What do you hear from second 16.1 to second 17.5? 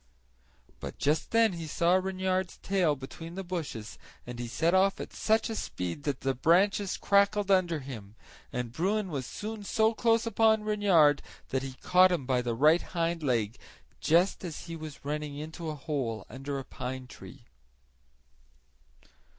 under a pine tree.